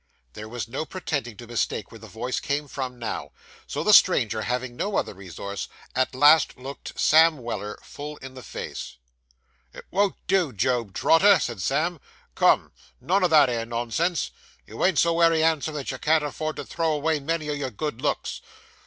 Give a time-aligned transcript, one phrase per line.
[0.33, 3.33] There was no pretending to mistake where the voice came from now,
[3.67, 8.41] so the stranger, having no other resource, at last looked Sam Weller full in the
[8.41, 8.97] face.
[9.73, 11.99] 'It won't do, Job Trotter,' said Sam.
[12.33, 12.71] 'Come!
[12.99, 14.31] None o' that 'ere nonsense.
[14.65, 17.69] You ain't so wery 'andsome that you can afford to throw avay many o' your
[17.69, 18.41] good looks.